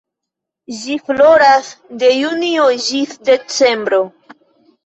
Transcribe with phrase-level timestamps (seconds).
[0.77, 1.69] Ĝi floras
[2.05, 4.01] de junio ĝis decembro.